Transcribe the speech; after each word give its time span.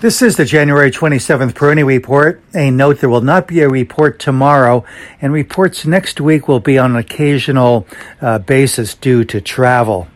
This 0.00 0.22
is 0.22 0.36
the 0.36 0.44
January 0.44 0.92
27th 0.92 1.54
Peroni 1.54 1.84
Report. 1.84 2.40
A 2.54 2.70
note 2.70 3.00
there 3.00 3.10
will 3.10 3.20
not 3.20 3.48
be 3.48 3.62
a 3.62 3.68
report 3.68 4.20
tomorrow, 4.20 4.84
and 5.20 5.32
reports 5.32 5.84
next 5.84 6.20
week 6.20 6.46
will 6.46 6.60
be 6.60 6.78
on 6.78 6.92
an 6.92 6.96
occasional 6.98 7.84
uh, 8.20 8.38
basis 8.38 8.94
due 8.94 9.24
to 9.24 9.40
travel. 9.40 10.06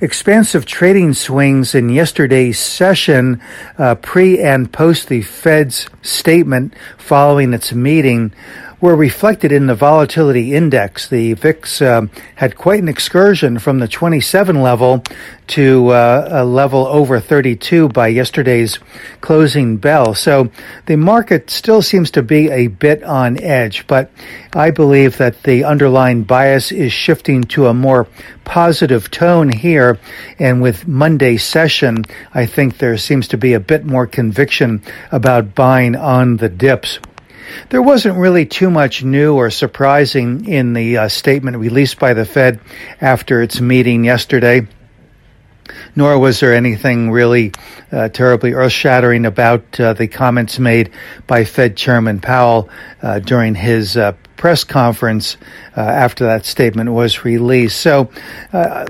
Expansive 0.00 0.64
trading 0.64 1.12
swings 1.12 1.74
in 1.74 1.88
yesterday's 1.88 2.60
session, 2.60 3.42
uh, 3.78 3.96
pre 3.96 4.38
and 4.38 4.72
post 4.72 5.08
the 5.08 5.22
Fed's 5.22 5.88
statement 6.00 6.72
following 6.96 7.52
its 7.52 7.72
meeting, 7.72 8.32
were 8.80 8.94
reflected 8.94 9.50
in 9.50 9.66
the 9.66 9.74
volatility 9.74 10.54
index. 10.54 11.08
The 11.08 11.32
VIX 11.34 11.82
um, 11.82 12.10
had 12.36 12.56
quite 12.56 12.80
an 12.80 12.88
excursion 12.88 13.58
from 13.58 13.78
the 13.80 13.88
27 13.88 14.62
level 14.62 15.02
to 15.48 15.88
uh, 15.88 16.28
a 16.30 16.44
level 16.44 16.86
over 16.86 17.18
32 17.18 17.88
by 17.88 18.08
yesterday's 18.08 18.78
closing 19.20 19.78
bell. 19.78 20.14
So 20.14 20.50
the 20.86 20.96
market 20.96 21.50
still 21.50 21.82
seems 21.82 22.10
to 22.12 22.22
be 22.22 22.50
a 22.50 22.68
bit 22.68 23.02
on 23.02 23.40
edge, 23.40 23.86
but 23.86 24.10
I 24.52 24.70
believe 24.70 25.18
that 25.18 25.42
the 25.42 25.64
underlying 25.64 26.22
bias 26.22 26.70
is 26.70 26.92
shifting 26.92 27.42
to 27.44 27.66
a 27.66 27.74
more 27.74 28.06
positive 28.44 29.10
tone 29.10 29.48
here. 29.48 29.98
And 30.38 30.62
with 30.62 30.86
Monday's 30.86 31.42
session, 31.42 32.04
I 32.32 32.46
think 32.46 32.78
there 32.78 32.96
seems 32.96 33.28
to 33.28 33.38
be 33.38 33.54
a 33.54 33.60
bit 33.60 33.84
more 33.84 34.06
conviction 34.06 34.82
about 35.10 35.54
buying 35.54 35.96
on 35.96 36.36
the 36.36 36.48
dips. 36.48 37.00
There 37.70 37.82
wasn't 37.82 38.18
really 38.18 38.46
too 38.46 38.70
much 38.70 39.04
new 39.04 39.34
or 39.34 39.50
surprising 39.50 40.46
in 40.46 40.72
the 40.72 40.96
uh, 40.96 41.08
statement 41.08 41.56
released 41.56 41.98
by 41.98 42.14
the 42.14 42.24
Fed 42.24 42.60
after 43.00 43.42
its 43.42 43.60
meeting 43.60 44.04
yesterday. 44.04 44.66
Nor 45.94 46.18
was 46.18 46.40
there 46.40 46.54
anything 46.54 47.10
really 47.10 47.52
uh, 47.92 48.08
terribly 48.08 48.52
earth 48.54 48.72
shattering 48.72 49.26
about 49.26 49.78
uh, 49.78 49.92
the 49.92 50.08
comments 50.08 50.58
made 50.58 50.90
by 51.26 51.44
Fed 51.44 51.76
Chairman 51.76 52.20
Powell 52.20 52.68
uh, 53.02 53.18
during 53.18 53.54
his 53.54 53.96
uh, 53.96 54.12
press 54.38 54.64
conference 54.64 55.36
uh, 55.76 55.80
after 55.80 56.24
that 56.24 56.46
statement 56.46 56.90
was 56.90 57.24
released. 57.24 57.78
So, 57.80 58.10
uh, 58.52 58.86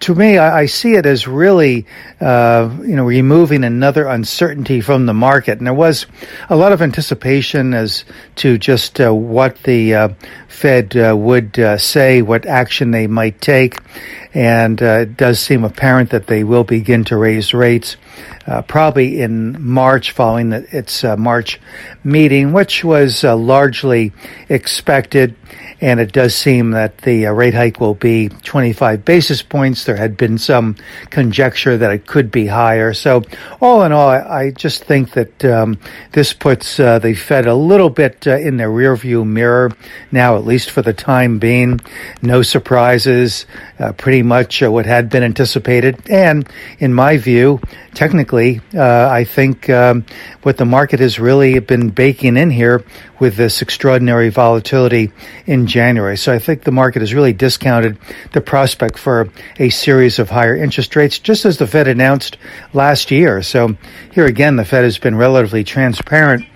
to 0.00 0.14
me, 0.14 0.38
I, 0.38 0.60
I, 0.60 0.66
see 0.66 0.94
it 0.94 1.06
as 1.06 1.26
really, 1.26 1.86
uh, 2.20 2.70
you 2.82 2.94
know, 2.94 3.04
removing 3.04 3.64
another 3.64 4.06
uncertainty 4.06 4.80
from 4.80 5.06
the 5.06 5.14
market. 5.14 5.58
And 5.58 5.66
there 5.66 5.74
was 5.74 6.06
a 6.48 6.56
lot 6.56 6.72
of 6.72 6.82
anticipation 6.82 7.74
as 7.74 8.04
to 8.36 8.58
just 8.58 9.00
uh, 9.00 9.12
what 9.12 9.56
the 9.64 9.94
uh, 9.94 10.08
Fed 10.48 10.96
uh, 10.96 11.16
would 11.16 11.58
say, 11.78 12.22
what 12.22 12.46
action 12.46 12.90
they 12.90 13.06
might 13.06 13.40
take, 13.40 13.78
and 14.32 14.80
it 14.80 15.16
does 15.16 15.40
seem 15.40 15.64
apparent 15.64 16.10
that 16.10 16.26
they 16.26 16.44
will 16.44 16.64
begin 16.64 17.04
to 17.04 17.16
raise 17.16 17.52
rates 17.52 17.96
uh, 18.46 18.62
probably 18.62 19.20
in 19.20 19.60
March 19.62 20.12
following 20.12 20.50
the, 20.50 20.76
its 20.76 21.04
uh, 21.04 21.16
March 21.16 21.60
meeting, 22.04 22.52
which 22.52 22.84
was 22.84 23.24
uh, 23.24 23.36
largely 23.36 24.12
expected. 24.48 25.34
And 25.80 26.00
it 26.00 26.12
does 26.12 26.34
seem 26.34 26.72
that 26.72 26.98
the 26.98 27.26
uh, 27.26 27.32
rate 27.32 27.54
hike 27.54 27.80
will 27.80 27.94
be 27.94 28.28
25 28.28 29.04
basis 29.04 29.42
points. 29.42 29.84
There 29.84 29.96
had 29.96 30.16
been 30.16 30.38
some 30.38 30.76
conjecture 31.10 31.76
that 31.78 31.90
it 31.90 32.06
could 32.06 32.30
be 32.30 32.46
higher. 32.46 32.92
So, 32.92 33.22
all 33.60 33.82
in 33.82 33.92
all, 33.92 34.08
I, 34.10 34.50
just 34.50 34.84
think 34.84 35.12
that 35.12 35.44
um, 35.44 35.78
this 36.12 36.32
puts 36.32 36.78
uh, 36.78 36.98
the 36.98 37.14
Fed 37.14 37.46
a 37.46 37.54
little 37.54 37.88
bit 37.88 38.26
uh, 38.26 38.36
in 38.36 38.56
the 38.56 38.64
rearview 38.64 39.26
mirror 39.26 39.70
now, 40.12 40.36
at 40.36 40.44
least 40.44 40.70
for 40.70 40.82
the 40.82 40.92
time 40.92 41.38
being. 41.38 41.80
No 42.20 42.42
surprises, 42.42 43.46
pretty 43.96 44.22
much 44.22 44.60
what 44.60 44.86
had 44.86 45.08
been 45.08 45.22
anticipated. 45.22 46.10
And 46.10 46.48
in 46.78 46.92
my 46.92 47.16
view, 47.16 47.60
technically, 47.94 48.60
uh, 48.74 49.08
I 49.08 49.24
think 49.24 49.70
um, 49.70 50.04
what 50.42 50.56
the 50.56 50.64
market 50.64 51.00
has 51.00 51.18
really 51.18 51.58
been 51.58 51.90
baking 51.90 52.36
in 52.36 52.50
here 52.50 52.84
with 53.18 53.36
this 53.36 53.62
extraordinary 53.62 54.30
volatility 54.30 55.12
in 55.46 55.66
January. 55.66 56.16
So 56.16 56.32
I 56.32 56.38
think 56.38 56.64
the 56.64 56.72
market 56.72 57.00
has 57.00 57.14
really 57.14 57.32
discounted 57.32 57.98
the 58.32 58.40
prospect 58.40 58.98
for 58.98 59.28
a 59.58 59.70
series 59.70 60.18
of 60.18 60.30
higher 60.30 60.56
interest 60.56 60.96
rates, 60.96 61.18
just 61.18 61.44
as 61.44 61.58
the 61.58 61.66
Fed 61.66 61.88
announced 61.88 62.36
last 62.72 63.10
year. 63.10 63.42
So 63.42 63.76
here 64.12 64.26
again, 64.26 64.56
the 64.56 64.64
Fed 64.64 64.84
has 64.84 64.98
been 64.98 65.16
relatively 65.16 65.64
transparent 65.64 66.46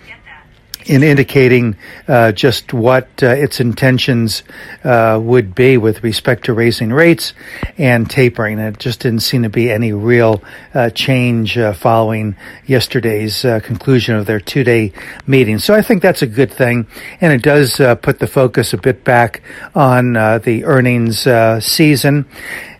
in 0.86 1.02
indicating 1.02 1.76
uh, 2.08 2.32
just 2.32 2.72
what 2.72 3.08
uh, 3.22 3.28
its 3.28 3.60
intentions 3.60 4.42
uh, 4.84 5.18
would 5.22 5.54
be 5.54 5.76
with 5.76 6.02
respect 6.02 6.44
to 6.44 6.52
raising 6.52 6.92
rates 6.92 7.32
and 7.78 8.08
tapering. 8.10 8.58
It 8.58 8.78
just 8.78 9.00
didn't 9.00 9.20
seem 9.20 9.42
to 9.44 9.48
be 9.48 9.70
any 9.70 9.92
real 9.92 10.42
uh, 10.74 10.90
change 10.90 11.56
uh, 11.56 11.72
following 11.72 12.36
yesterday's 12.66 13.44
uh, 13.44 13.60
conclusion 13.60 14.14
of 14.16 14.26
their 14.26 14.40
two-day 14.40 14.92
meeting. 15.26 15.58
So 15.58 15.74
I 15.74 15.82
think 15.82 16.02
that's 16.02 16.22
a 16.22 16.26
good 16.26 16.52
thing, 16.52 16.86
and 17.20 17.32
it 17.32 17.42
does 17.42 17.76
put 18.02 18.18
the 18.18 18.26
focus 18.26 18.72
a 18.72 18.78
bit 18.78 19.04
back 19.04 19.42
on 19.74 20.12
the 20.12 20.64
earnings 20.64 21.26
season. 21.64 22.26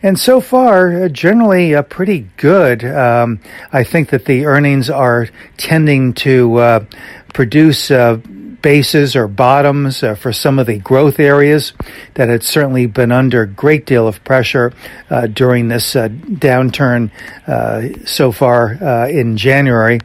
And 0.03 0.19
so 0.19 0.43
far, 0.43 1.09
generally 1.09 1.75
pretty 1.85 2.29
good. 2.37 2.85
Um, 2.85 3.41
I 3.73 3.85
think 3.85 4.11
that 4.11 4.27
the 4.27 4.45
earnings 4.45 4.91
are 4.91 5.29
tending 5.57 6.13
to 6.15 6.87
produce 7.35 7.91
uh, 7.91 8.19
bases 8.65 9.15
or 9.15 9.29
bottoms 9.29 10.03
uh, 10.03 10.15
for 10.15 10.33
some 10.33 10.59
of 10.59 10.67
the 10.67 10.79
growth 10.79 11.21
areas 11.21 11.75
that 12.15 12.31
had 12.31 12.43
certainly 12.43 12.87
been 12.87 13.13
under 13.13 13.43
a 13.43 13.47
great 13.47 13.85
deal 13.85 14.09
of 14.09 14.25
pressure 14.25 14.73
uh, 15.11 15.27
during 15.27 15.69
this 15.69 15.95
uh, 15.95 16.09
downturn 16.09 17.11
uh, 17.47 18.07
so 18.07 18.33
far 18.33 18.83
uh, 18.83 19.07
in 19.07 19.37
January. 19.37 20.01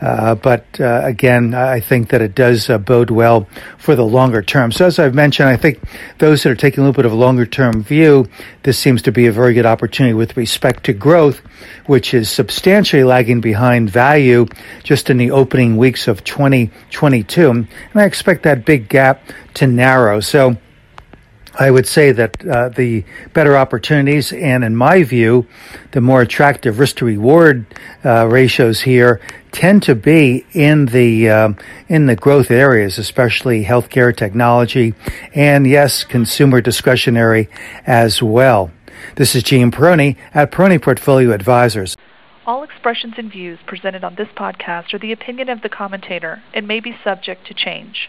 Uh, 0.00 0.34
but 0.36 0.64
uh, 0.80 1.00
again, 1.04 1.54
I 1.54 1.80
think 1.80 2.10
that 2.10 2.22
it 2.22 2.34
does 2.34 2.70
uh, 2.70 2.78
bode 2.78 3.10
well 3.10 3.48
for 3.78 3.96
the 3.96 4.04
longer 4.04 4.42
term. 4.42 4.70
So, 4.70 4.86
as 4.86 4.98
I've 4.98 5.14
mentioned, 5.14 5.48
I 5.48 5.56
think 5.56 5.80
those 6.18 6.42
that 6.42 6.50
are 6.50 6.56
taking 6.56 6.80
a 6.80 6.82
little 6.82 6.96
bit 6.96 7.04
of 7.04 7.12
a 7.12 7.16
longer 7.16 7.46
term 7.46 7.82
view, 7.82 8.28
this 8.62 8.78
seems 8.78 9.02
to 9.02 9.12
be 9.12 9.26
a 9.26 9.32
very 9.32 9.54
good 9.54 9.66
opportunity 9.66 10.14
with 10.14 10.36
respect 10.36 10.84
to 10.84 10.92
growth, 10.92 11.40
which 11.86 12.14
is 12.14 12.30
substantially 12.30 13.02
lagging 13.02 13.40
behind 13.40 13.90
value 13.90 14.46
just 14.84 15.10
in 15.10 15.16
the 15.16 15.32
opening 15.32 15.76
weeks 15.76 16.06
of 16.06 16.22
2022. 16.22 17.50
And 17.50 17.68
I 17.94 18.04
expect 18.04 18.44
that 18.44 18.64
big 18.64 18.88
gap 18.88 19.22
to 19.54 19.66
narrow. 19.66 20.20
So, 20.20 20.56
I 21.58 21.72
would 21.72 21.88
say 21.88 22.12
that 22.12 22.46
uh, 22.46 22.68
the 22.68 23.04
better 23.34 23.56
opportunities 23.56 24.32
and, 24.32 24.62
in 24.62 24.76
my 24.76 25.02
view, 25.02 25.46
the 25.90 26.00
more 26.00 26.20
attractive 26.20 26.78
risk 26.78 26.96
to 26.98 27.04
reward 27.04 27.66
uh, 28.04 28.28
ratios 28.28 28.82
here 28.82 29.20
tend 29.50 29.82
to 29.82 29.96
be 29.96 30.46
in 30.52 30.86
the 30.86 31.28
uh, 31.28 31.52
in 31.88 32.06
the 32.06 32.14
growth 32.14 32.52
areas, 32.52 32.96
especially 32.96 33.64
healthcare, 33.64 34.16
technology, 34.16 34.94
and 35.34 35.66
yes, 35.66 36.04
consumer 36.04 36.60
discretionary 36.60 37.48
as 37.86 38.22
well. 38.22 38.70
This 39.16 39.34
is 39.34 39.42
Gene 39.42 39.72
Peroni 39.72 40.16
at 40.32 40.52
Peroni 40.52 40.80
Portfolio 40.80 41.32
Advisors. 41.32 41.96
All 42.46 42.62
expressions 42.62 43.14
and 43.18 43.30
views 43.30 43.58
presented 43.66 44.04
on 44.04 44.14
this 44.14 44.28
podcast 44.36 44.94
are 44.94 44.98
the 44.98 45.12
opinion 45.12 45.48
of 45.48 45.62
the 45.62 45.68
commentator 45.68 46.40
and 46.54 46.68
may 46.68 46.78
be 46.78 46.96
subject 47.02 47.48
to 47.48 47.54
change. 47.54 48.08